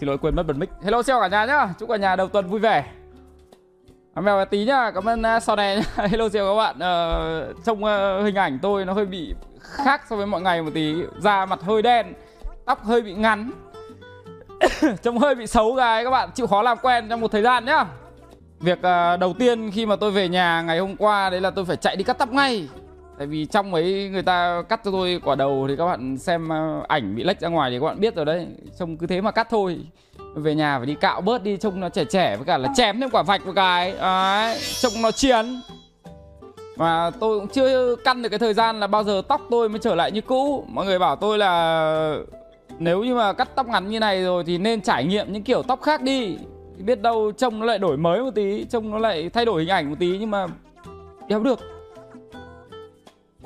[0.00, 0.70] xin lỗi quên mất bật mic.
[0.82, 1.68] Hello chào cả nhà nhá.
[1.78, 2.84] Chúc cả nhà đầu tuần vui vẻ.
[4.14, 4.90] À, mèo tí nhá.
[4.90, 5.82] Cảm ơn uh, sau này nhá.
[6.06, 6.78] hello chào các bạn.
[6.78, 10.40] Ờ, uh, Trong uh, ờ, hình ảnh tôi nó hơi bị khác so với mọi
[10.40, 10.94] ngày một tí.
[11.18, 12.14] Da mặt hơi đen
[12.64, 13.50] tóc hơi bị ngắn
[15.02, 16.30] trông hơi bị xấu gái các bạn.
[16.34, 17.84] Chịu khó làm quen trong một thời gian nhá.
[18.60, 21.64] Việc uh, đầu tiên khi mà tôi về nhà ngày hôm qua đấy là tôi
[21.64, 22.68] phải chạy đi cắt tóc ngay
[23.18, 26.52] tại vì trong ấy người ta cắt cho tôi quả đầu thì các bạn xem
[26.52, 28.46] à, ảnh bị lệch ra ngoài thì các bạn biết rồi đấy.
[28.78, 29.78] Trông cứ thế mà cắt thôi.
[30.34, 33.00] Về nhà phải đi cạo bớt đi, trông nó trẻ trẻ với cả là chém
[33.00, 33.94] thêm quả vạch một cái.
[34.00, 35.60] Đấy, trông nó chiến.
[36.76, 39.78] Mà tôi cũng chưa căn được cái thời gian là bao giờ tóc tôi mới
[39.78, 40.64] trở lại như cũ.
[40.68, 42.16] Mọi người bảo tôi là
[42.78, 45.62] nếu như mà cắt tóc ngắn như này rồi thì nên trải nghiệm những kiểu
[45.62, 46.36] tóc khác đi.
[46.78, 49.70] Biết đâu trông nó lại đổi mới một tí, trông nó lại thay đổi hình
[49.70, 50.46] ảnh một tí nhưng mà
[51.28, 51.58] đéo được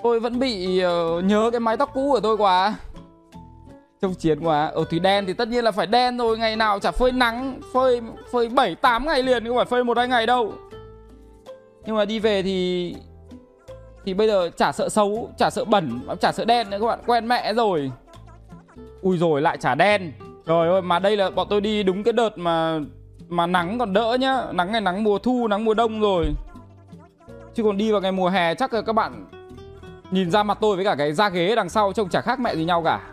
[0.03, 2.75] tôi vẫn bị uh, nhớ cái mái tóc cũ của tôi quá.
[4.03, 4.67] Trông chiến quá.
[4.67, 7.61] Ở thì đen thì tất nhiên là phải đen rồi ngày nào chả phơi nắng
[7.73, 8.01] phơi
[8.33, 10.53] phơi bảy tám ngày liền không phải phơi một hai ngày đâu.
[11.87, 12.95] Nhưng mà đi về thì
[14.05, 16.99] thì bây giờ chả sợ xấu chả sợ bẩn chả sợ đen nữa các bạn.
[17.07, 17.91] Quen mẹ rồi.
[19.03, 20.13] Ui rồi lại chả đen.
[20.47, 22.81] Trời ơi mà đây là bọn tôi đi đúng cái đợt mà
[23.29, 24.43] mà nắng còn đỡ nhá.
[24.53, 26.27] Nắng ngày nắng mùa thu nắng mùa đông rồi.
[27.55, 29.27] Chứ còn đi vào ngày mùa hè chắc là các bạn
[30.13, 32.57] nhìn ra mặt tôi với cả cái da ghế đằng sau trông chả khác mẹ
[32.57, 33.09] gì nhau cả.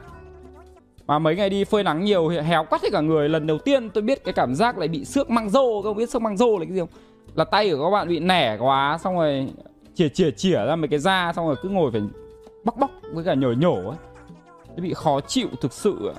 [1.08, 3.30] Mà mấy ngày đi phơi nắng nhiều héo quắt hết cả người.
[3.30, 6.10] Lần đầu tiên tôi biết cái cảm giác lại bị xước măng rô không biết
[6.10, 6.90] xước măng rô là cái gì không?
[7.36, 9.54] Là tay của các bạn bị nẻ quá, xong rồi
[9.96, 12.02] chỉa chỉa chỉa ra mấy cái da, xong rồi cứ ngồi phải
[12.64, 13.98] bóc bóc với cả nhổ nhổ ấy.
[14.76, 16.14] Nó bị khó chịu thực sự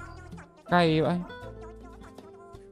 [0.71, 1.17] cay vậy.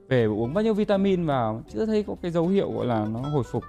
[0.08, 3.20] Về uống bao nhiêu vitamin vào, chưa thấy có cái dấu hiệu, gọi là, nó
[3.20, 3.64] hồi phục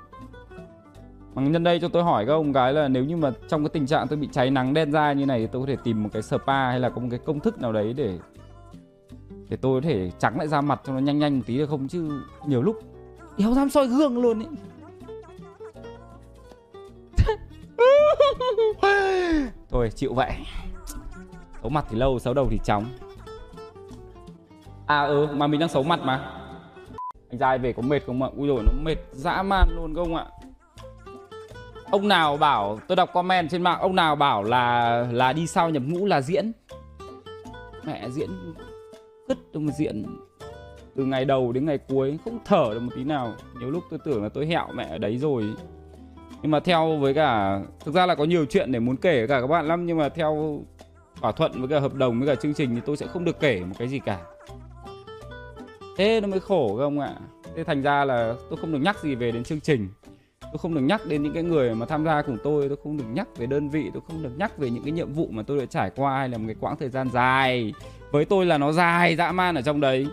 [1.36, 3.70] mà nhân đây cho tôi hỏi các ông gái là nếu như mà trong cái
[3.70, 6.04] tình trạng tôi bị cháy nắng đen da như này thì tôi có thể tìm
[6.04, 8.20] một cái spa hay là có một cái công thức nào đấy để
[9.50, 11.70] để tôi có thể trắng lại da mặt cho nó nhanh nhanh một tí được
[11.70, 11.88] không?
[11.88, 12.80] Chứ nhiều lúc
[13.38, 14.48] đéo dám soi gương luôn ấy
[19.70, 20.32] thôi, chịu vậy.
[21.62, 22.86] Xấu mặt thì lâu, xấu đầu thì chóng.
[24.86, 26.32] À ừ mà mình đang xấu mặt mà.
[27.30, 28.30] Anh trai về có mệt không ạ?
[28.38, 30.26] Ui rồi nó mệt dã man luôn không ạ
[31.92, 35.70] ông nào bảo, tôi đọc comment trên mạng, ông nào bảo là là đi sau
[35.70, 36.52] nhập ngũ là diễn?
[37.84, 38.30] Mẹ diễn,
[39.28, 40.06] cứt trong diễn.
[40.96, 43.34] Từ ngày đầu đến ngày cuối, không thở được một tí nào.
[43.60, 45.44] Nhiều lúc tôi tưởng là tôi hẹo mẹ ở đấy rồi.
[46.42, 49.28] Nhưng mà theo với cả, thực ra là có nhiều chuyện để muốn kể với
[49.28, 50.64] cả các bạn lắm, nhưng mà theo
[51.22, 53.40] thỏa thuận với cả hợp đồng với cả chương trình thì tôi sẽ không được
[53.40, 54.20] kể một cái gì cả.
[55.98, 57.14] Thế nó mới khổ không ạ?
[57.56, 59.88] Thế thành ra là tôi không được nhắc gì về đến chương trình
[60.52, 62.98] tôi không được nhắc đến những cái người mà tham gia cùng tôi tôi không
[62.98, 65.44] được nhắc về đơn vị tôi không được nhắc về những cái nhiệm vụ mà
[65.44, 67.74] tôi đã trải qua hay là một cái quãng thời gian dài.
[68.12, 70.08] Với tôi là nó dài dã man ở trong đấy.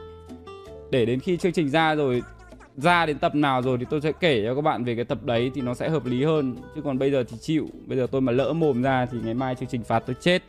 [0.91, 2.22] Để đến khi chương trình ra rồi
[2.76, 5.19] ra đến tập nào rồi thì tôi sẽ kể cho các bạn về cái tập
[5.24, 6.56] đấy thì nó sẽ hợp lý hơn.
[6.74, 9.34] Chứ còn bây giờ thì chịu bây giờ tôi mà lỡ mồm ra thì ngày
[9.34, 10.42] mai chương trình phạt tôi chết.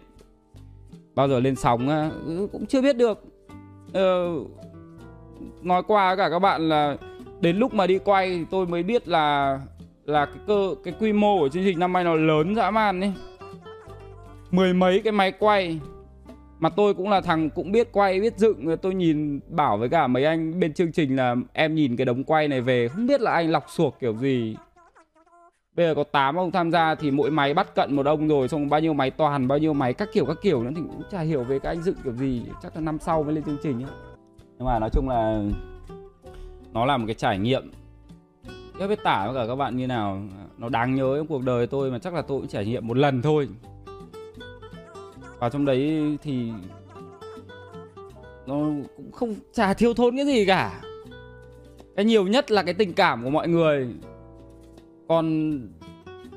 [1.16, 3.24] Bao giờ lên sóng ừ, cũng chưa biết được.
[3.94, 4.34] Ờ,
[5.62, 6.98] nói qua với cả các bạn là
[7.40, 9.59] đến lúc mà đi quay thì tôi mới biết là
[10.07, 13.01] là cái cơ, cái quy mô của chương trình năm nay nó lớn dã man
[13.01, 13.13] ấy.
[14.51, 15.79] Mười mấy cái máy quay.
[16.59, 18.78] Mà tôi cũng là thằng cũng biết quay, biết dựng.
[18.81, 22.23] Tôi nhìn bảo với cả mấy anh bên chương trình là em nhìn cái đống
[22.23, 24.56] quay này về, không biết là anh lọc suộc kiểu gì.
[25.75, 28.47] Bây giờ có 8 ông tham gia thì mỗi máy bắt cận một ông rồi,
[28.47, 30.63] xong bao nhiêu máy toàn, bao nhiêu máy các kiểu các kiểu.
[30.63, 32.41] Nữa thì cũng chả hiểu về các anh dựng kiểu gì.
[32.63, 33.91] Chắc là năm sau mới lên chương trình ấy.
[34.57, 35.41] nhưng mà nói chung là
[36.74, 37.72] nó là một cái trải nghiệm
[38.80, 40.22] không biết tả với cả các bạn như nào?
[40.58, 42.98] Nó đáng nhớ trong cuộc đời tôi mà chắc là tôi cũng trải nghiệm một
[42.98, 43.48] lần thôi.
[45.40, 46.50] Và trong đấy thì
[48.46, 48.56] nó
[48.98, 50.81] cũng không, chả thiếu thốn cái gì cả.
[51.96, 53.88] Cái nhiều nhất là cái tình cảm của mọi người.
[55.07, 55.60] Còn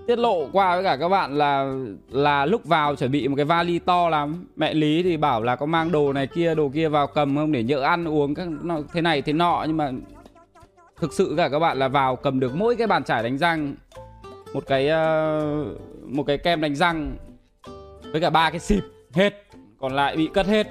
[0.06, 1.74] tiết lộ qua với cả các bạn là
[2.10, 4.46] là lúc vào chuẩn bị một cái vali to lắm.
[4.56, 7.52] Mẹ lý thì bảo là có mang đồ này kia, đồ kia vào cầm không?
[7.52, 8.48] Để nhỡ ăn uống các
[8.92, 9.92] thế này thế nọ nhưng mà
[11.00, 13.74] thực sự cả các bạn là vào cầm được mỗi cái bàn chải đánh răng
[14.54, 17.16] một cái uh, một cái kem đánh răng
[18.12, 18.82] với cả ba cái xịp
[19.12, 19.46] hết
[19.78, 20.66] còn lại bị cất hết.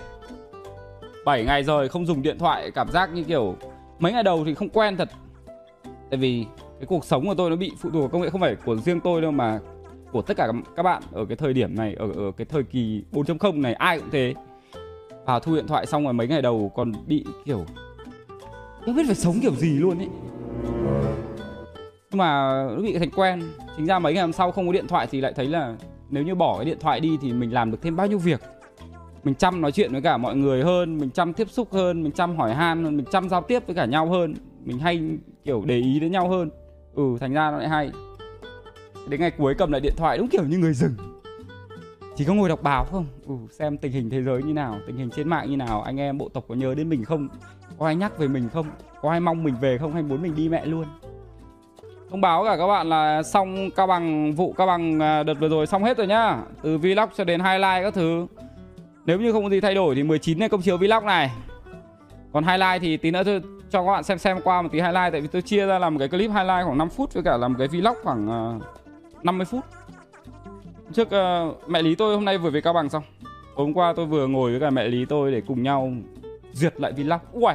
[1.26, 3.56] 7 ngày rồi không dùng điện thoại cảm giác như kiểu
[4.00, 5.10] mấy ngày đầu thì không quen thật.
[5.84, 6.46] Tại vì
[6.80, 8.76] cái cuộc sống của tôi nó bị phụ thuộc vào công nghệ không phải của
[8.76, 9.60] riêng tôi đâu mà
[10.12, 13.04] của tất cả các bạn ở cái thời điểm này ở, ở cái thời kỳ
[13.12, 14.34] 4.0 này ai cũng thế.
[15.26, 17.66] Vào thu điện thoại xong rồi mấy ngày đầu còn bị kiểu
[18.86, 20.10] không biết phải sống kiểu gì luôn ấy
[22.12, 23.44] nhưng mà nó bị thành quen.
[23.78, 25.76] Chính ra mấy ngày hôm sau không có điện thoại thì lại thấy là
[26.10, 28.42] nếu như bỏ cái điện thoại đi thì mình làm được thêm bao nhiêu việc.
[29.24, 32.12] Mình chăm nói chuyện với cả mọi người hơn mình chăm tiếp xúc hơn mình
[32.12, 34.36] chăm hỏi han hơn mình chăm giao tiếp với cả nhau hơn.
[34.66, 35.02] Mình hay
[35.44, 36.50] kiểu để ý đến nhau hơn.
[36.96, 37.92] Ừ thành ra nó lại hay.
[39.08, 40.94] Đến ngày cuối cầm lại điện thoại đúng kiểu như người rừng.
[42.16, 43.06] Chỉ có ngồi đọc báo không?
[43.28, 46.00] Ừ, xem tình hình thế giới như nào tình hình trên mạng như nào anh
[46.00, 47.28] em bộ tộc có nhớ đến mình không?
[47.80, 48.66] Có ai nhắc về mình không?
[49.02, 50.86] Có ai mong mình về không hay muốn mình đi mẹ luôn?
[52.10, 55.50] Thông báo cả các bạn là xong cao bằng vụ cao bằng à, đợt vừa
[55.50, 56.38] rồi xong hết rồi nhá.
[56.62, 58.28] Từ vlog cho đến highlight các thứ.
[59.06, 61.31] Nếu như không có gì thay đổi thì 19 này công chiếu vlog này.
[62.34, 65.12] Còn highlight thì tí nữa tôi cho các bạn xem xem qua một tí highlight
[65.12, 67.38] tại vì tôi chia ra làm một cái clip highlight khoảng 5 phút với cả
[67.38, 69.66] làm cái vlog khoảng à, uh, 50 phút.
[70.94, 73.04] Trước uh, mẹ lý tôi hôm nay vừa về cao bằng xong.
[73.56, 75.92] Hôm qua tôi vừa ngồi với cả mẹ lý tôi để cùng nhau
[76.54, 77.54] duyệt lại vlog ui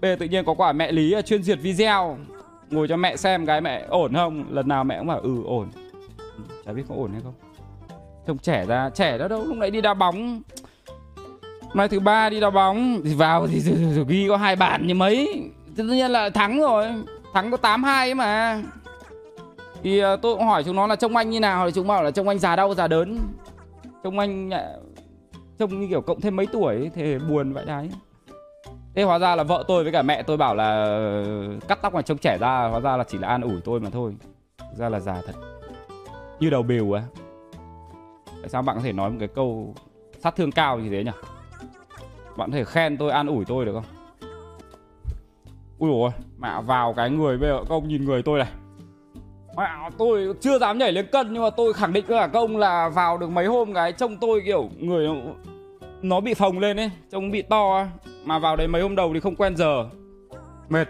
[0.00, 2.18] bây giờ tự nhiên có quả mẹ lý chuyên duyệt video.
[2.70, 4.44] Ngồi cho mẹ xem cái mẹ ổn không?
[4.50, 5.68] Lần nào mẹ cũng bảo ừ ổn.
[6.66, 7.34] Chả biết có ổn hay không.
[8.26, 10.42] Trông trẻ ra trẻ đó đâu lúc nãy đi đá bóng.
[11.74, 13.00] Nay thứ ba đi đá bóng.
[13.04, 13.60] Thì vào thì
[14.08, 15.42] ghi có hai bàn như mấy.
[15.76, 16.86] Tự nhiên là thắng rồi.
[17.34, 18.62] Thắng có tám hai mà.
[19.82, 22.02] Thì uh, tôi cũng hỏi chúng nó là trông anh như nào thì chúng bảo
[22.02, 23.18] là trông anh già đau già đớn.
[24.04, 24.80] Trông anh ờ,
[25.58, 27.90] trông như kiểu cộng thêm mấy tuổi thì buồn vậy đấy
[28.96, 31.24] thế hóa ra là vợ tôi với cả mẹ tôi bảo là ờ,
[31.68, 33.90] cắt tóc mà trông trẻ ra, hóa ra là chỉ là an ủi tôi mà
[33.90, 34.16] thôi.
[34.58, 35.32] Thực ra là già thật.
[36.40, 37.02] Như đầu bìu á.
[38.26, 39.74] Tại sao bạn có thể nói một cái câu
[40.18, 41.10] sát thương cao như thế nhỉ?
[42.36, 43.84] Bạn có thể khen tôi, an ủi tôi được không?
[45.78, 48.48] Ui ôi, mẹ vào cái người bây giờ các ông nhìn người tôi này.
[49.56, 52.56] Mẹ tôi chưa dám nhảy lên cân nhưng mà tôi khẳng định với cả công
[52.56, 55.08] là vào được mấy hôm cái trông tôi kiểu người
[56.02, 57.86] nó bị phồng lên ấy trông bị to
[58.24, 59.88] mà vào đấy mấy hôm đầu thì không quen giờ.
[60.68, 60.88] Mệt.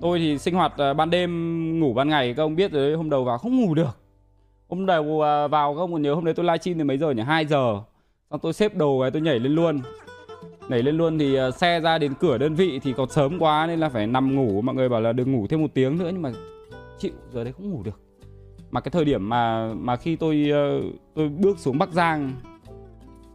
[0.00, 2.96] Tôi thì sinh hoạt à, ban đêm ngủ ban ngày các ông biết rồi đấy
[2.96, 3.98] hôm đầu vào không ngủ được.
[4.68, 7.10] Hôm đầu à, vào các ông còn nhớ hôm đấy tôi livestream thì mấy giờ
[7.10, 7.22] nhỉ?
[7.22, 7.80] Hai giờ.
[8.30, 9.80] Xong tôi xếp đồ cái tôi nhảy lên luôn.
[10.68, 13.66] Nhảy lên luôn thì à, xe ra đến cửa đơn vị thì còn sớm quá
[13.66, 14.60] nên là phải nằm ngủ.
[14.62, 16.32] Mọi người bảo là đừng ngủ thêm một tiếng nữa nhưng mà
[16.98, 18.00] chịu giờ đấy không ngủ được.
[18.70, 20.50] Mà cái thời điểm mà mà khi tôi
[21.14, 22.32] tôi bước xuống Bắc Giang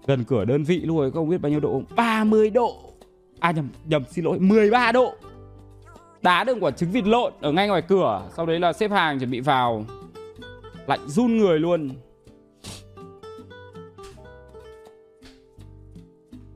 [0.07, 1.71] gần cửa đơn vị luôn rồi, không biết bao nhiêu độ.
[1.71, 2.75] Không 30 độ.
[3.39, 5.13] À nhầm nhầm, xin lỗi 13 độ.
[6.21, 8.29] Đá được quả trứng vịt lộn ở ngay ngoài cửa.
[8.35, 9.85] Sau đấy là xếp hàng chuẩn bị vào.
[10.87, 11.89] Lạnh run người luôn.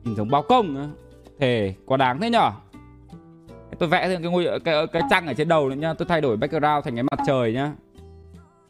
[0.04, 0.92] Nhìn giống bao công
[1.38, 2.50] thề, quá đáng thế nhở?
[3.78, 5.94] Tôi vẽ thêm cái ngôi, cái cái trăng ở trên đầu nữa nhá.
[5.94, 7.72] Tôi thay đổi background thành cái mặt trời nhá.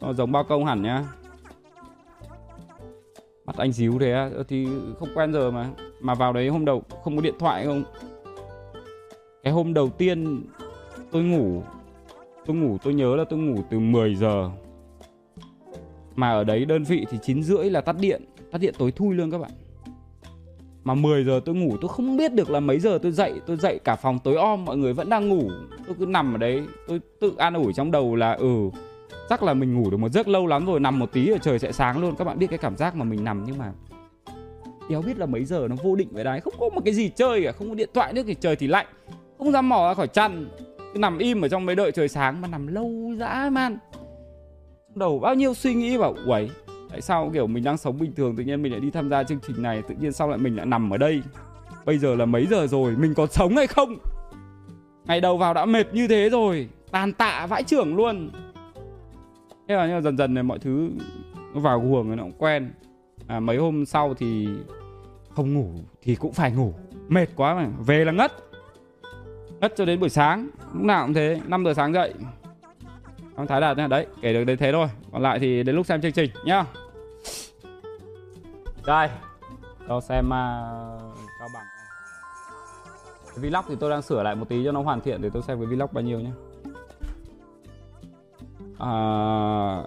[0.01, 1.05] Nó giống bao công hẳn nhá
[3.49, 4.67] mặt anh díu thế Thì
[4.99, 5.71] không quen giờ mà.
[6.01, 7.83] Mà vào đấy hôm đầu không có điện thoại không?
[9.43, 10.43] Cái hôm đầu tiên
[11.11, 11.63] tôi ngủ
[12.47, 14.51] Tôi ngủ, tôi nhớ là tôi ngủ từ 10 giờ.
[16.17, 19.15] Mà ở đấy đơn vị thì 9 rưỡi là tắt điện Tắt điện tối thui
[19.15, 19.51] luôn các bạn.
[20.85, 23.57] Mà 10 giờ tôi ngủ, tôi không biết được là mấy giờ tôi dậy Tôi
[23.57, 25.51] dậy cả phòng tối om, mọi người vẫn đang ngủ.
[25.87, 28.71] Tôi cứ nằm ở đấy, Tôi tự an ủi trong đầu là ừ
[29.29, 31.59] chắc là mình ngủ được một giấc lâu lắm rồi, nằm một tí rồi trời
[31.59, 32.17] sẽ sáng luôn.
[32.17, 33.73] Các bạn biết cái cảm giác mà mình nằm nhưng mà
[34.91, 36.41] đéo biết là mấy giờ nó vô định vậy đấy.
[36.41, 38.67] Không có một cái gì chơi cả, không có điện thoại nữa thì trời thì
[38.67, 38.87] lạnh.
[39.39, 40.49] Không dám mò ra khỏi chăn.
[40.95, 43.79] Cứ nằm im ở trong mấy đợi trời sáng mà nằm lâu dã man.
[44.95, 46.51] Đầu bao nhiêu suy nghĩ bảo, uầy,
[46.91, 49.23] tại sao kiểu mình đang sống bình thường tự nhiên mình lại đi tham gia
[49.23, 51.23] chương trình này, tự nhiên sau lại mình lại nằm ở đây?
[51.85, 53.97] Bây giờ là mấy giờ rồi, mình còn sống hay không?
[55.05, 58.31] Ngày đầu vào đã mệt như thế rồi, tàn tạ vãi trưởng luôn
[59.69, 60.91] thế là nhưng mà dần dần này mọi thứ
[61.55, 62.73] nó vào guồng rồi nó cũng quen.
[63.27, 64.49] À, mấy hôm sau thì
[65.31, 65.71] không ngủ
[66.03, 66.75] thì cũng phải ngủ.
[67.09, 68.33] Mệt quá mà về là ngất.
[69.61, 72.15] Ngất cho đến buổi sáng lúc nào cũng thế 5 giờ sáng dậy.
[73.35, 74.89] Ông thái đạt đấy kể được đến thế thôi.
[75.13, 76.65] Còn lại thì đến lúc xem chương trình nhá.
[78.87, 79.09] Đây
[79.89, 81.65] cho xem à, uh, cao bằng
[83.29, 85.43] cái vlog thì tôi đang sửa lại một tí cho nó hoàn thiện để tôi
[85.43, 86.31] xem cái vlog bao nhiêu nhé
[88.79, 89.83] à,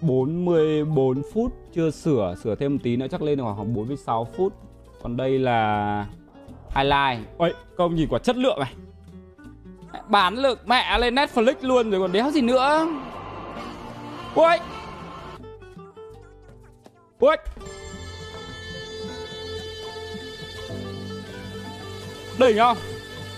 [0.00, 4.52] 44 phút chưa sửa sửa thêm một tí nữa chắc lên khoảng 46 phút.
[5.02, 6.06] Còn đây là
[6.74, 7.28] highlight.
[7.38, 8.74] Ôi công nhìn quả chất lượng này.
[10.08, 12.86] Bán lực mẹ lên Netflix luôn rồi còn đéo gì nữa.
[14.34, 14.58] Ôi!
[17.18, 17.36] Ôi!
[22.38, 22.76] Đỉnh không?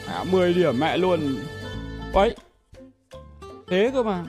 [0.07, 1.37] À, 10 điểm mẹ luôn.
[2.13, 2.35] Ôi!
[3.69, 4.25] Thế cơ mà.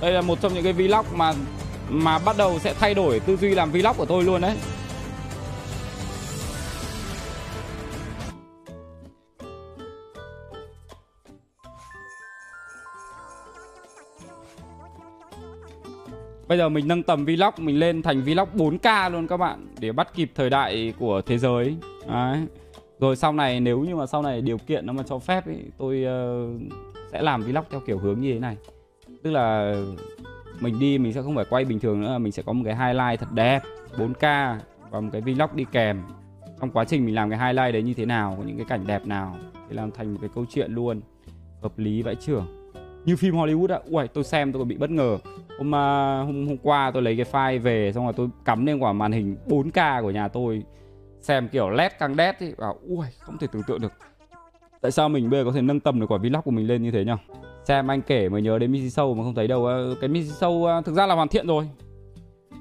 [0.00, 1.32] đây là một trong những cái vlog mà
[1.88, 4.56] mà bắt đầu sẽ thay đổi tư duy làm vlog của tôi luôn đấy
[16.50, 19.92] Bây giờ mình nâng tầm vlog mình lên thành vlog 4K luôn các bạn để
[19.92, 21.76] bắt kịp thời đại của thế giới.
[22.08, 22.38] Đấy.
[23.00, 25.54] Rồi sau này nếu như mà sau này điều kiện nó mà cho phép ý,
[25.78, 26.72] tôi uh,
[27.12, 28.56] sẽ làm vlog theo kiểu hướng như thế này.
[29.22, 29.74] Tức là
[30.60, 32.76] mình đi mình sẽ không phải quay bình thường nữa Mình sẽ có một cái
[32.76, 33.62] highlight thật đẹp
[33.96, 34.56] 4K
[34.90, 36.02] Và một cái vlog đi kèm.
[36.60, 38.86] Trong quá trình mình làm cái highlight đấy như thế nào Có những cái cảnh
[38.86, 39.36] đẹp nào
[39.68, 41.00] để làm thành một cái câu chuyện luôn
[41.62, 42.60] Hợp lý vãi trưởng
[43.04, 45.18] như phim Hollywood á, ui tôi xem tôi còn bị bất ngờ.
[45.58, 48.78] Hôm, à, hôm hôm qua tôi lấy cái file về xong rồi tôi cắm lên
[48.78, 50.62] quả màn hình 4K của nhà tôi
[51.20, 53.92] xem kiểu led căng đét ấy và ui không thể tưởng tượng được.
[54.80, 56.82] Tại sao mình bây giờ có thể nâng tầm được quả vlog của mình lên
[56.82, 57.16] như thế nhá
[57.70, 59.68] xem anh kể mới nhớ đến Missy Show mà không thấy đâu
[60.00, 61.68] cái Missy Show à, thực ra là hoàn thiện rồi.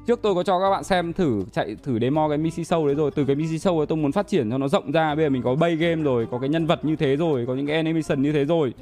[0.07, 2.95] Trước tôi có cho các bạn xem thử chạy thử demo cái Missy Show đấy
[2.95, 3.11] rồi.
[3.15, 5.15] Từ cái Missy Show ấy tôi muốn phát triển cho nó rộng ra.
[5.15, 7.55] Bây giờ mình có bay game rồi có cái nhân vật như thế rồi có
[7.55, 8.73] những cái animation như thế rồi.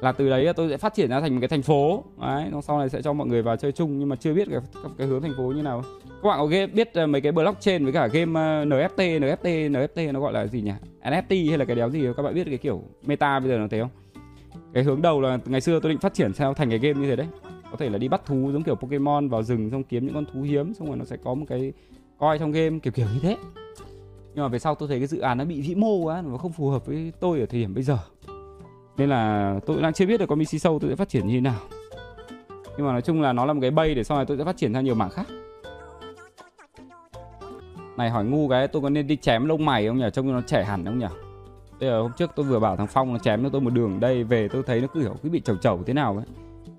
[0.00, 2.04] Là từ đấy tôi sẽ phát triển ra thành một cái thành phố.
[2.20, 4.60] Đấy sau này sẽ cho mọi người vào chơi chung nhưng mà chưa biết cái,
[4.98, 5.82] cái hướng thành phố như nào.
[6.22, 9.70] Các bạn có game, biết à, mấy cái blockchain với cả game à, NFT NFT
[9.70, 10.72] NFT nó gọi là gì nhỉ?
[11.04, 12.06] NFT hay là cái đéo gì?
[12.16, 14.03] Các bạn biết cái kiểu meta bây giờ nó thế không?
[14.74, 17.06] Cái hướng đầu là ngày xưa tôi định phát triển theo thành cái game như
[17.10, 17.26] thế đấy.
[17.70, 20.24] Có thể là đi bắt thú giống kiểu Pokemon vào rừng xong kiếm những con
[20.32, 21.72] thú hiếm, xong rồi nó sẽ có một cái
[22.18, 23.36] coi trong game, kiểu kiểu như thế.
[24.34, 26.36] Nhưng mà về sau tôi thấy cái dự án nó bị vĩ mô quá, nó
[26.36, 27.98] không phù hợp với tôi ở thời điểm bây giờ.
[28.96, 31.34] Nên là tôi đang chưa biết được con Missy sâu tôi sẽ phát triển như
[31.34, 31.60] thế nào.
[32.76, 34.44] Nhưng mà nói chung là nó là một cái bay để sau này tôi sẽ
[34.44, 35.26] phát triển ra nhiều mảng khác.
[37.96, 40.06] Này, hỏi ngu cái, tôi có nên đi chém lông mày không nhỉ?
[40.12, 41.06] Trông nó trẻ hẳn không nhỉ?
[41.84, 44.00] Bây là hôm trước tôi vừa bảo thằng phong nó chém cho tôi một đường
[44.00, 46.26] đây, về tôi thấy nó cứ kiểu cứ bị chầu chầu thế nào ấy.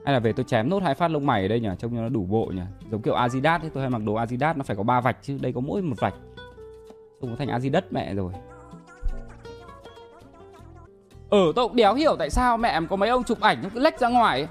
[0.05, 2.01] Hay là về tôi chém nốt hai phát lông mày ở đây nhỉ, trông cho
[2.01, 2.61] nó đủ bộ nhỉ.
[2.91, 5.37] Giống kiểu Adidas ấy, tôi hay mặc đồ Adidas nó phải có ba vạch chứ,
[5.41, 6.13] đây có mỗi một vạch.
[7.21, 8.33] Trông có thành Adidas mẹ rồi.
[11.29, 13.57] Ờ, ừ tôi cũng đéo hiểu tại sao mẹ em có mấy ông chụp ảnh
[13.63, 14.47] nó cứ lách ra ngoài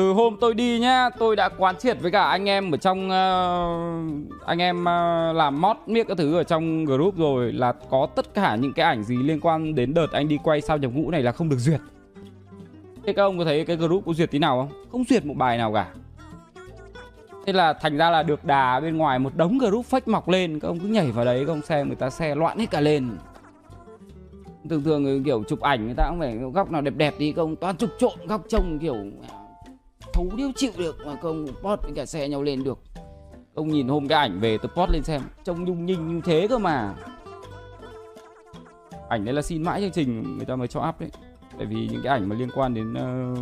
[0.00, 3.06] từ hôm tôi đi nhá Tôi đã quán triệt với cả anh em ở trong
[3.06, 8.08] uh, Anh em uh, làm mod miết các thứ ở trong group rồi Là có
[8.16, 10.90] tất cả những cái ảnh gì liên quan đến đợt anh đi quay sao nhập
[10.94, 11.80] ngũ này là không được duyệt.
[13.06, 14.84] Thế các ông có thấy cái group có duyệt tí nào không?
[14.92, 15.86] Không duyệt một bài nào cả.
[17.46, 20.60] Thế là thành ra là được đà bên ngoài một đống group fake mọc lên
[20.60, 22.80] Các ông cứ nhảy vào đấy các ông xem người ta xe loạn hết cả
[22.80, 23.10] lên.
[24.70, 27.56] Thường thường kiểu chụp ảnh người ta cũng phải góc nào đẹp đẹp đi công
[27.56, 28.96] toàn chụp trộn góc trông kiểu
[30.20, 32.78] xấu điêu chịu được mà công post với cả xe nhau lên được.
[33.54, 35.22] Ông nhìn hôm cái ảnh về tôi post lên xem.
[35.44, 36.94] Trông nhung nhinh như thế cơ mà.
[39.08, 41.10] Ảnh đấy là xin mãi chương trình người ta mới cho up đấy.
[41.58, 43.38] Tại vì những cái ảnh mà liên quan đến uh,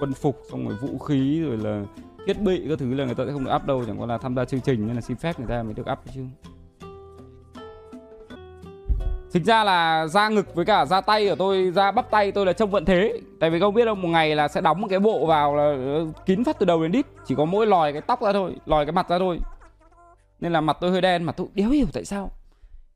[0.00, 1.84] quân phục xong rồi vũ khí rồi là
[2.26, 3.84] thiết bị các thứ là người ta sẽ không được up đâu.
[3.86, 5.86] Chẳng qua là tham gia chương trình nên là xin phép người ta mới được
[5.92, 6.20] up chứ.
[9.34, 12.46] Thực ra là da ngực với cả da tay của tôi, da bắp tay tôi
[12.46, 13.20] là trông vẫn thế.
[13.40, 15.62] Tại vì không biết đâu một ngày là sẽ đóng một cái bộ vào là
[15.62, 17.06] ờ, kín phát từ đầu đến đít.
[17.26, 19.40] Chỉ có mỗi lòi cái tóc ra thôi, lòi cái mặt ra thôi.
[20.40, 22.30] Nên là mặt tôi hơi đen, mà tôi đéo hiểu tại sao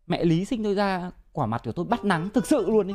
[0.07, 2.95] Mẹ Lý sinh tôi ra quả mặt của tôi bắt nắng thực sự luôn ý.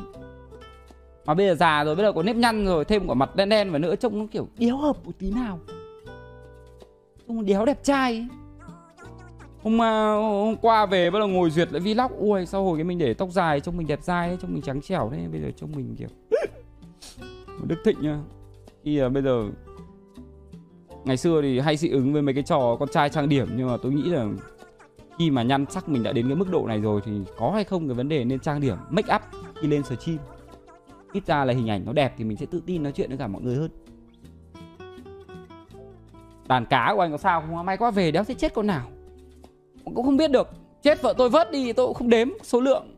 [1.25, 3.49] Mà bây giờ già rồi, bây giờ có nếp nhăn rồi, thêm quả mặt đen
[3.49, 5.59] đen và nữa trông nó kiểu đéo hợp một tí nào.
[7.27, 8.42] Trông đéo đẹp trai ấy
[9.63, 12.19] hôm, ờ, hôm qua về bắt đầu ngồi duyệt lại vlog.
[12.19, 14.61] Ui sau hồi cái mình để tóc dài trông mình đẹp dai ấy, trông mình
[14.61, 16.07] trắng trẻo đấy bây giờ trông mình kiểu
[17.67, 18.19] đức thịnh nha
[18.83, 19.43] khi uh, bây giờ
[21.05, 23.67] ngày xưa thì hay dị ứng với mấy cái trò con trai trang điểm nhưng
[23.67, 24.25] mà tôi nghĩ là
[25.17, 27.63] khi mà nhăn sắc mình đã đến cái mức độ này rồi thì có hay
[27.63, 29.21] không cái vấn đề nên trang điểm make up
[29.61, 30.17] khi lên stream.
[31.13, 33.17] Ít ra là hình ảnh nó đẹp thì mình sẽ tự tin nói chuyện với
[33.17, 33.71] cả mọi người hơn.
[36.47, 37.65] Đàn cá của anh có sao không?
[37.65, 38.87] May quá về đéo sẽ chết con nào
[39.85, 40.49] cũng không biết được.
[40.81, 42.95] Chết vợ tôi vớt đi tôi cũng không đếm số lượng.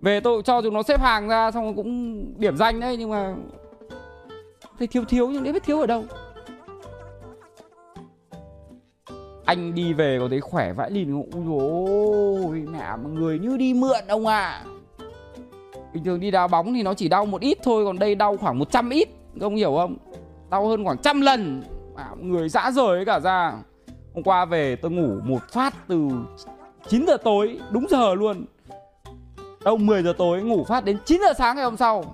[0.00, 3.34] Về tôi cho chúng nó xếp hàng ra xong cũng điểm danh đấy nhưng mà
[4.78, 6.04] thấy thiếu thiếu nhưng đấy biết thiếu ở đâu.
[9.44, 13.74] Anh đi về có thấy khỏe vãi lìn ui ôi mẹ mà người như đi
[13.74, 14.64] mượn ông à
[15.96, 18.36] bình thường đi đá bóng thì nó chỉ đau một ít thôi còn đây đau
[18.36, 19.08] khoảng 100 ít.
[19.40, 19.96] Ông hiểu không?
[20.50, 21.62] Đau hơn khoảng trăm lần.
[21.96, 23.52] À, người dã rời cả ra.
[24.16, 26.08] Hôm qua về tôi ngủ một phát từ
[26.88, 28.44] 9 giờ tối Đúng giờ luôn.
[29.64, 32.04] Đâu 10 giờ tối ngủ phát đến 9 giờ sáng ngày hôm sau.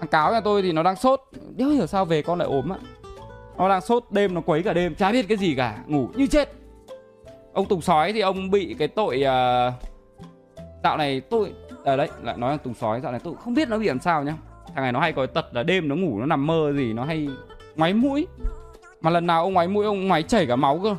[0.00, 1.20] Thằng cáo nhà tôi thì nó đang sốt.
[1.56, 2.76] Đéo hiểu sao về con lại ốm á.
[3.58, 6.26] Nó đang sốt đêm nó quấy cả đêm Chả biết cái gì cả Ngủ như
[6.26, 6.52] chết.
[7.52, 9.74] Ông Tùng Sói thì ông bị cái tội uh,
[10.84, 11.52] Dạo này tôi
[11.84, 13.86] ở à đấy lại nói là Tùng Sói Dạo này tôi không biết nó bị
[13.86, 14.34] làm sao nhá.
[14.74, 16.92] Thằng này nó hay có cái tật là đêm nó ngủ nó nằm mơ gì
[16.92, 17.28] Nó hay
[17.76, 18.26] ngoáy mũi
[19.00, 20.96] mà lần nào ông ngoáy mũi ông ngoáy chảy cả máu cơ.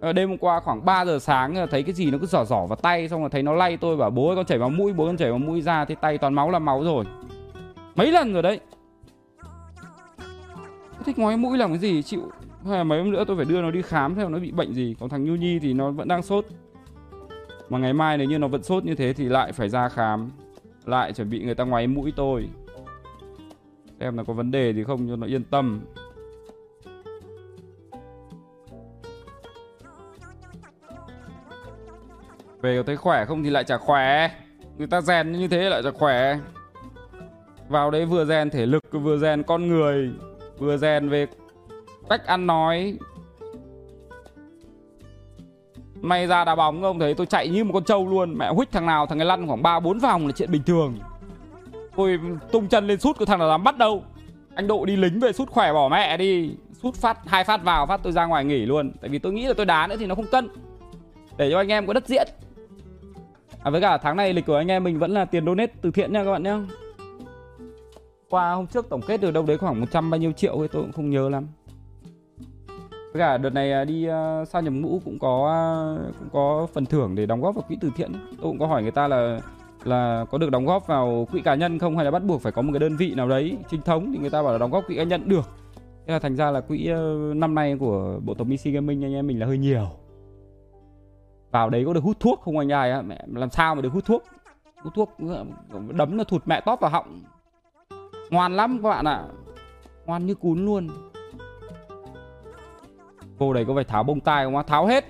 [0.00, 2.66] Ờ, đêm hôm qua khoảng 3 giờ sáng thấy cái gì nó cứ giỏ giỏ
[2.66, 4.92] vào tay, xong rồi thấy nó lay tôi bảo, bố ơi, con chảy vào mũi,
[4.92, 7.04] bố con chảy vào mũi ra thì tay toàn máu là máu rồi.
[7.94, 8.60] Mấy lần rồi đấy.
[11.04, 12.22] Thích ngoái mũi làm cái gì chịu?
[12.66, 14.74] Hay là mấy hôm nữa tôi phải đưa nó đi khám xem nó bị bệnh
[14.74, 14.96] gì.
[15.00, 16.44] Còn thằng nhu nhi thì nó vẫn đang sốt.
[17.68, 20.30] Mà ngày mai nếu như nó vẫn sốt như thế thì lại phải ra khám.
[20.84, 22.48] Lại chuẩn bị người ta ngoáy mũi tôi.
[24.00, 25.80] Xem là có vấn đề gì không, cho nó yên tâm.
[32.68, 34.30] Về có thấy khỏe không thì lại chả khỏe.
[34.78, 36.38] Người ta rèn như thế lại chả khỏe.
[37.68, 40.10] Vào đấy vừa rèn thể lực vừa rèn con người
[40.58, 41.26] vừa rèn về
[42.08, 42.98] cách ăn nói.
[46.00, 48.38] May ra đá bóng ông thấy tôi chạy như một con trâu luôn.
[48.38, 50.98] Mẹ huých thằng nào thằng ấy lăn khoảng 3-4 vòng là chuyện bình thường.
[51.96, 52.20] Tôi
[52.52, 54.02] tung chân lên sút của thằng nào dám bắt đâu.
[54.54, 56.50] Anh Độ đi lính về sút khỏe bỏ mẹ đi.
[56.82, 58.92] Sút phát, hai phát vào phát tôi ra ngoài nghỉ luôn.
[59.00, 60.48] Tại vì tôi nghĩ là tôi đá nữa thì nó không cân.
[61.36, 62.28] Để cho anh em có đất diễn.
[63.68, 65.90] À với cả tháng này lịch của anh em mình vẫn là tiền donate từ
[65.90, 66.58] thiện nha các bạn nhá.
[68.30, 70.82] Qua hôm trước tổng kết được đâu đấy khoảng 100 bao nhiêu triệu ấy tôi
[70.82, 71.46] cũng không nhớ lắm.
[73.12, 75.36] Với cả đợt này à, đi uh, sao nhập ngũ cũng có
[76.08, 78.12] uh, cũng có phần thưởng để đóng góp vào quỹ từ thiện.
[78.12, 79.40] Tôi cũng có hỏi người ta là
[79.84, 82.52] là có được đóng góp vào quỹ cá nhân không hay là bắt buộc phải
[82.52, 84.70] có một cái đơn vị nào đấy chính thống thì người ta bảo là đóng
[84.70, 85.48] góp quỹ cá nhân được.
[86.06, 89.14] Thế là thành ra là quỹ uh, năm nay của bộ tổng PC Gaming anh
[89.14, 89.88] em mình là hơi nhiều
[91.50, 93.02] vào đấy có được hút thuốc không anh ai á?
[93.02, 94.24] Mẹ, làm sao mà được hút thuốc?
[94.82, 95.16] Hút thuốc,
[95.94, 97.22] đấm nó thụt mẹ tóp vào họng.
[98.30, 99.12] Ngoan lắm các bạn ạ.
[99.12, 99.28] À.
[100.06, 100.88] ngoan như cún luôn.
[103.38, 104.62] Cô đấy có phải tháo bông tai không á?
[104.62, 105.04] Tháo hết.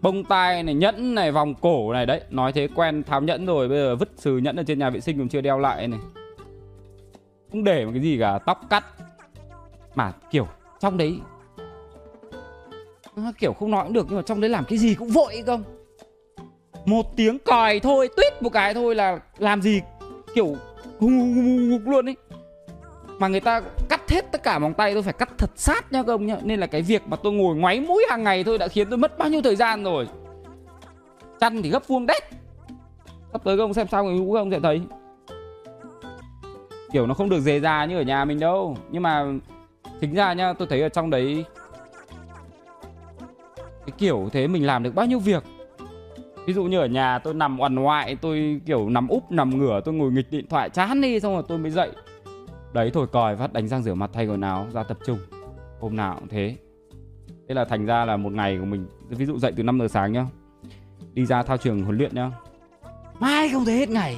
[0.00, 2.22] Bông tai này, nhẫn này, vòng cổ này, đấy.
[2.30, 5.00] Nói thế quen tháo nhẫn rồi, bây giờ vứt sừ nhẫn ở trên nhà vệ
[5.00, 6.00] sinh còn chưa đeo lại này.
[7.52, 8.84] Không để một cái gì cả, tóc cắt.
[9.94, 10.46] Mà kiểu,
[10.80, 11.20] trong đấy
[13.24, 15.42] Ờ, kiểu không nói cũng được, nhưng mà trong đấy làm cái gì cũng vội
[15.46, 15.62] không
[16.86, 19.80] một tiếng còi thôi, tuyết một cái thôi là làm gì
[20.34, 20.56] kiểu
[20.98, 22.16] hùng hùng hùng luôn ấy.
[23.18, 26.02] Mà người ta cắt hết tất cả móng tay, tôi phải cắt thật sát nha
[26.02, 26.36] các ông nhá.
[26.42, 28.98] Nên là cái việc mà tôi ngồi ngoáy mũi hàng ngày thôi đã khiến tôi
[28.98, 30.08] mất bao nhiêu thời gian rồi.
[31.40, 32.22] Chăn thì gấp vuông đét.
[33.32, 34.80] Sắp tới các ông xem sao người ngủ các ông sẽ thấy.
[36.92, 38.76] Kiểu nó không được dề ra như ở nhà mình đâu.
[38.90, 39.24] Nhưng mà,
[40.00, 41.44] chính ra nhá, tôi thấy ở trong đấy
[43.88, 45.44] cái kiểu thế mình làm được bao nhiêu việc?
[46.46, 49.80] Ví dụ như ở nhà tôi nằm oằn ngoại tôi kiểu nằm úp, nằm ngửa,
[49.84, 51.90] tôi ngồi nghịch điện thoại chán đi, xong rồi tôi mới dậy.
[52.72, 55.18] Đấy, thổi còi phát, đánh răng rửa mặt thay quần áo, ra tập trung.
[55.80, 56.56] Hôm nào cũng thế.
[57.48, 59.88] Thế là thành ra là một ngày của mình, ví dụ dậy từ 5 giờ
[59.88, 60.26] sáng nhá,
[61.12, 62.30] đi ra thao trường huấn luyện nhá.
[63.20, 64.16] Mai không thấy hết ngày.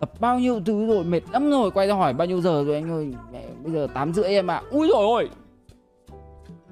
[0.00, 2.74] Tập bao nhiêu thứ rồi, mệt lắm rồi, quay ra hỏi bao nhiêu giờ rồi
[2.74, 3.14] anh ơi.
[3.32, 4.54] Mẹ, bây giờ tám rưỡi em ạ.
[4.54, 4.68] À.
[4.70, 5.28] ui rồi ôi.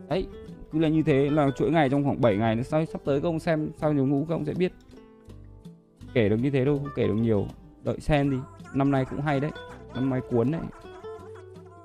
[0.09, 0.27] Đấy
[0.73, 3.21] cứ là như thế là chuỗi ngày trong khoảng 7 ngày nữa sau sắp tới
[3.21, 4.73] các ông xem sau nhiều ngũ các ông sẽ biết.
[6.15, 7.47] Kể được như thế đâu không kể được nhiều.
[7.85, 8.37] Đợi xem đi.
[8.75, 9.51] Năm nay cũng hay đấy.
[9.95, 10.61] Năm nay cuốn đấy.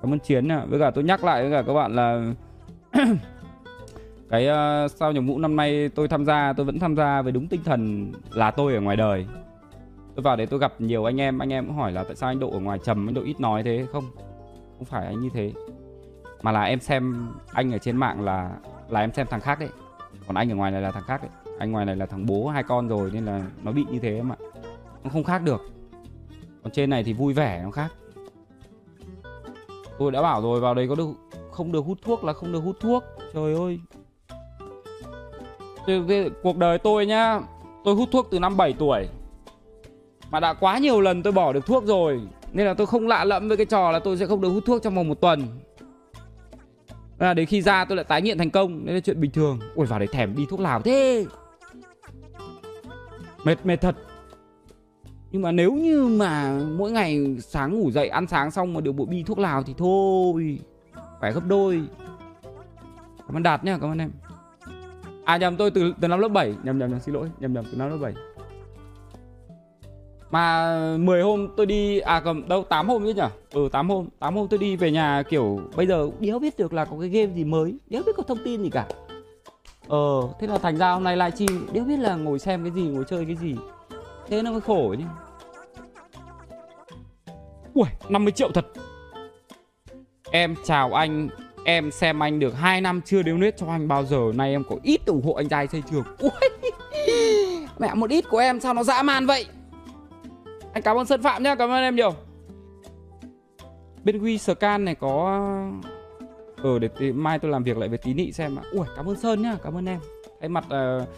[0.02, 0.64] Cảm ơn chiến ạ.
[0.68, 2.34] Với cả tôi nhắc lại với cả các bạn là
[4.30, 7.22] cái ờ, uh, sau nhập ngũ năm nay tôi tham gia tôi vẫn tham gia
[7.22, 9.26] với đúng tinh thần là tôi ở ngoài đời.
[10.14, 12.30] Tôi vào đấy tôi gặp nhiều anh em anh em cũng hỏi là tại sao
[12.30, 14.04] anh độ ở ngoài trầm anh độ ít nói thế không?
[14.78, 15.52] Không phải anh như thế.
[16.42, 18.50] Mà là em xem anh ở trên mạng là
[18.88, 19.68] là em xem thằng khác đấy
[20.26, 22.48] còn anh ở ngoài này là thằng khác đấy anh ngoài này là thằng bố
[22.48, 24.36] hai con rồi nên là nó bị như thế em ạ.
[25.04, 25.64] Nó không khác được.
[26.62, 27.92] Còn trên này thì vui vẻ, nó khác.
[29.98, 31.08] Tôi đã bảo rồi, vào đây có được,
[31.50, 33.04] không được hút thuốc là không được hút thuốc.
[33.34, 33.80] Trời ơi.
[36.42, 37.40] Cuộc đời tôi nhá,
[37.84, 39.08] tôi hút thuốc từ năm 7 tuổi.
[40.30, 42.20] Mà đã quá nhiều lần tôi bỏ được thuốc rồi,
[42.52, 44.62] nên là tôi không lạ lẫm với cái trò là tôi sẽ không được hút
[44.66, 45.46] thuốc trong vòng một tuần
[47.18, 48.86] là đến khi ra tôi lại tái nghiện thành công.
[48.86, 49.58] Đấy là chuyện bình thường.
[49.74, 51.26] Ôi vào đấy thèm đi thuốc lào thế.
[53.44, 53.96] Mệt mệt thật.
[55.30, 58.92] Nhưng mà nếu như mà mỗi ngày sáng ngủ dậy ăn sáng xong mà được
[58.92, 60.58] bộ bi thuốc lào thì thôi.
[61.20, 61.82] Phải gấp đôi.
[63.26, 64.10] Cảm ơn đạt nhá cảm ơn em.
[65.24, 67.30] À nhầm tôi từ từ năm lớp 7 nhầm nhầm, nhầm xin lỗi.
[67.40, 68.14] Nhầm nhầm từ năm lớp 7
[70.30, 73.22] mà 10 hôm tôi đi à cầm, đâu 8 hôm chứ nhỉ?
[73.52, 76.72] Ừ 8 hôm 8 hôm tôi đi về nhà kiểu bây giờ đéo biết được
[76.72, 78.86] là có cái game gì mới, đéo biết có thông tin gì cả.
[79.88, 82.82] Ờ thế là thành ra hôm nay livestream đéo biết là ngồi xem cái gì,
[82.82, 83.56] ngồi chơi cái gì.
[84.28, 85.04] Thế nó mới khổ chứ
[87.74, 88.66] ui 50 triệu thật.
[90.30, 91.28] Em chào anh,
[91.64, 94.64] em xem anh được 2 năm chưa đeo nết cho anh bao giờ, nay em
[94.68, 96.04] có ít ủng hộ anh trai xây trường.
[96.18, 96.30] Ui,
[97.78, 99.46] mẹ, một ít của em sao nó dã man vậy?
[100.76, 102.14] Anh cảm ơn sơn phạm nhá cảm ơn em nhiều
[104.04, 105.40] bên Huy Scan này có
[106.62, 109.16] ờ để mai tôi làm việc lại với tí nị xem ạ ui cảm ơn
[109.16, 110.00] sơn nhá cảm ơn em
[110.40, 111.08] thay mặt uh,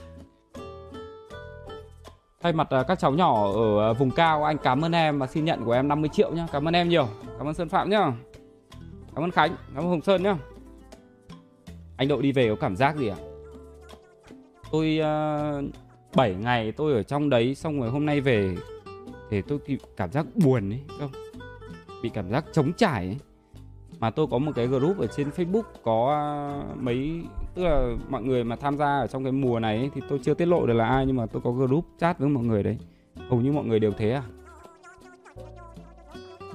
[2.41, 5.27] Thay mặt uh, các cháu nhỏ ở uh, vùng cao anh cảm ơn em và
[5.27, 6.47] xin nhận của em 50 triệu nhá.
[6.53, 7.09] Cảm ơn em nhiều.
[7.39, 8.13] Cảm ơn Sơn Phạm nhá.
[9.15, 10.37] cảm ơn khánh cảm ơn hồng sơn nhá
[11.97, 13.17] anh độ đi về có cảm giác gì à
[14.73, 15.65] tôi uh,
[16.17, 18.55] 7 ngày tôi ở trong đấy xong rồi hôm nay về
[19.31, 19.59] thì tôi
[19.97, 21.11] cảm giác buồn ấy không
[22.03, 23.17] bị cảm giác trống trải ấy.
[24.01, 26.27] Mà tôi có một cái group ở trên Facebook có à,
[26.77, 27.23] mấy
[27.55, 30.21] tức là mọi người mà tham gia ở trong cái mùa này ấy, thì tôi
[30.23, 32.63] chưa tiết lộ được là ai nhưng mà tôi có group chat với mọi người
[32.63, 32.79] đấy.
[33.29, 34.23] Hầu như mọi người đều thế à?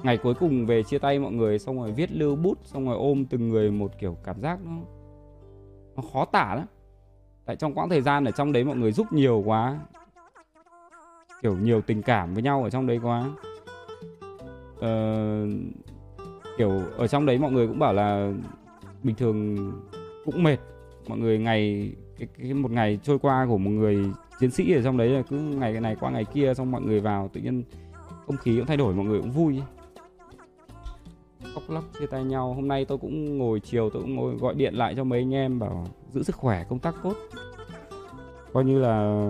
[0.02, 2.96] Ngày cuối cùng về chia tay mọi người xong rồi viết lưu bút xong rồi
[2.96, 4.72] ôm từng người một kiểu cảm giác nó
[5.96, 6.66] nó khó tả lắm.
[7.44, 9.78] Tại trong quãng thời gian ở trong đấy mọi người giúp nhiều quá
[11.44, 13.30] kiểu nhiều tình cảm với nhau ở trong đấy quá.
[14.80, 15.46] Ờ,
[16.58, 18.32] kiểu ở trong đấy mọi người cũng bảo là
[19.02, 19.56] bình thường
[20.24, 20.56] cũng mệt.
[21.08, 24.04] Mọi người ngày cái, cái một ngày trôi qua của một người
[24.40, 26.82] chiến sĩ ở trong đấy là cứ ngày cái này qua ngày kia xong mọi
[26.82, 27.64] người vào tự nhiên
[28.26, 29.62] không khí cũng thay đổi mọi người cũng vui.
[31.54, 32.54] Khóc lóc chia tay nhau.
[32.54, 35.34] Hôm nay tôi cũng ngồi chiều tôi cũng ngồi gọi điện lại cho mấy anh
[35.34, 37.14] em bảo giữ sức khỏe công tác tốt.
[38.52, 39.26] Coi như là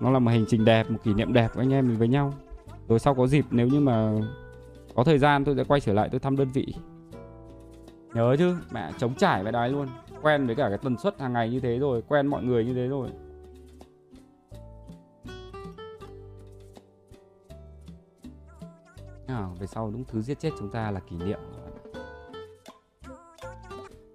[0.00, 2.08] nó là một hành trình đẹp một kỷ niệm đẹp của anh em mình với
[2.08, 2.34] nhau.
[2.88, 4.12] Rồi sau có dịp nếu như mà
[4.94, 6.74] có thời gian tôi sẽ quay trở lại tôi thăm đơn vị.
[8.14, 9.88] Nhớ chứ mẹ chống trải mẹ đái luôn.
[10.22, 12.74] Quen với cả cái tần suất hàng ngày như thế rồi quen mọi người như
[12.74, 13.08] thế rồi.
[19.26, 21.38] À, về sau đúng thứ giết chết chúng ta là kỷ niệm.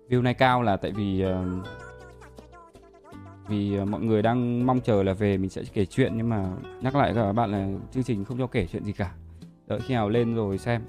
[0.09, 1.67] View này cao là tại vì uh,
[3.47, 6.49] vì ờ, mọi người đang mong chờ là về mình sẽ kể chuyện nhưng mà
[6.81, 9.11] nhắc lại các bạn là chương trình không cho kể chuyện gì cả.
[9.67, 10.81] Đợi khi nào lên rồi xem.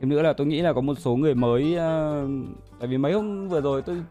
[0.00, 2.30] Thêm nữa là tôi nghĩ là có một số người mới uh,
[2.78, 4.02] tại vì mấy hôm vừa rồi tôi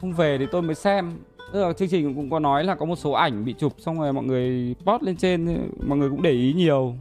[0.00, 1.12] không về thì tôi mới xem.
[1.52, 4.00] Tức là chương trình cũng có nói là có một số ảnh bị chụp xong
[4.00, 6.94] rồi mọi người post lên trên mọi người cũng để ý nhiều.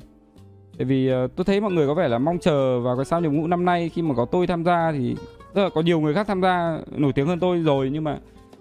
[0.77, 3.21] Tại vì uh, tôi thấy mọi người có vẻ là mong chờ vào cái sao
[3.21, 3.89] nhập ngũ năm nay.
[3.89, 5.15] Khi mà có tôi tham gia thì
[5.53, 8.19] tức là có nhiều người khác tham gia nổi tiếng hơn tôi rồi nhưng mà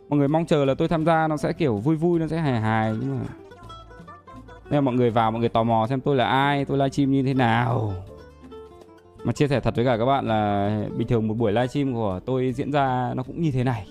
[0.09, 2.39] mọi người mong chờ là tôi tham gia, nó sẽ kiểu vui vui, nó sẽ
[2.39, 3.27] hài hài, nhưng mà
[4.65, 7.11] nên là mọi người vào, mọi người tò mò xem tôi là ai, tôi livestream
[7.11, 7.93] như thế nào.
[9.25, 12.21] Mà chia sẻ thật với cả các bạn là bình thường một buổi livestream của
[12.27, 13.87] tôi diễn ra nó cũng như thế này.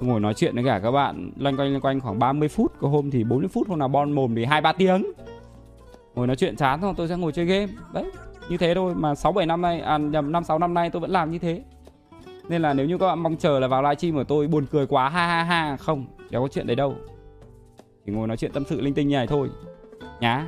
[0.00, 2.72] Tôi ngồi nói chuyện với cả các bạn loanh quanh loanh quanh khoảng 30 phút,
[2.80, 5.12] có hôm thì 40 phút, hôm nào bon mồm thì hai ba tiếng.
[6.14, 7.72] Ngồi nói chuyện chán xong tôi sẽ ngồi chơi game.
[7.92, 8.10] Đấy,
[8.48, 11.00] như thế thôi, mà sáu bảy năm nay à nhầm, năm sáu năm nay tôi
[11.00, 11.62] vẫn làm như thế
[12.48, 14.86] nên là nếu như các bạn mong chờ là vào livestream của tôi buồn cười
[14.86, 15.76] quá ha ha ha.
[15.76, 16.94] Không đâu có chuyện đấy đâu.
[18.06, 19.48] Chỉ ngồi nói chuyện tâm sự linh tinh như này thôi.
[20.20, 20.46] Nhá.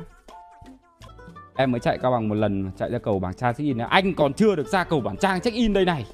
[1.55, 3.77] Em mới chạy cao bằng một lần chạy ra cầu bảng trang check in.
[3.77, 6.05] Anh còn chưa được ra cầu bảng trang check in đây này.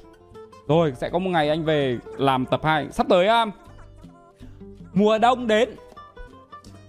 [0.68, 3.50] Rồi sẽ có một ngày anh về làm tập 2 sắp tới um,
[4.92, 5.68] mùa đông đến.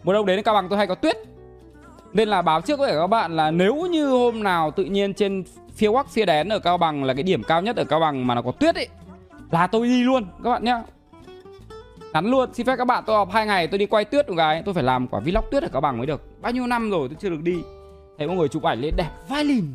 [0.04, 1.18] Mùa đông đến cao bằng tôi hay có tuyết.
[2.14, 5.44] Nên là báo trước với các bạn là nếu như hôm nào tự nhiên trên
[5.76, 8.28] phía quắc phía đén ở Cao Bằng là cái điểm cao nhất ở Cao Bằng
[8.28, 8.88] mà nó có tuyết ấy.
[9.52, 10.84] Là tôi đi luôn, các bạn nhá.
[12.14, 14.36] Ngắn luôn, xin phép các bạn, tôi học hai ngày, tôi đi quay tuyết một
[14.38, 16.42] cái tôi phải làm quả vlog tuyết ở Cao Bằng mới được.
[16.42, 17.56] Bao nhiêu năm rồi tôi chưa được đi.
[18.18, 19.74] Thấy mọi người chụp ảnh lên đẹp vai lìn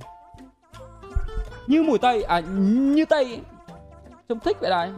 [1.66, 3.40] như mùi tây à như tây
[4.28, 4.90] trông thích vậy đấy